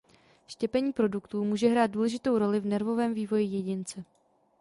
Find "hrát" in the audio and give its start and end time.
1.67-1.91